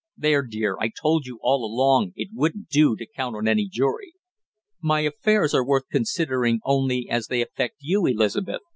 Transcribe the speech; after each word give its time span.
"There, 0.17 0.41
dear, 0.41 0.77
I 0.81 0.89
told 0.89 1.27
you 1.27 1.37
all 1.43 1.63
along 1.63 2.13
it 2.15 2.29
wouldn't 2.33 2.69
do 2.69 2.95
to 2.95 3.05
count 3.05 3.35
on 3.35 3.47
any 3.47 3.67
jury!" 3.67 4.15
"My 4.81 5.01
affairs 5.01 5.53
are 5.53 5.63
worth 5.63 5.89
considering 5.91 6.59
only 6.63 7.07
as 7.07 7.27
they 7.27 7.43
affect 7.43 7.75
you, 7.81 8.07
Elizabeth!" 8.07 8.61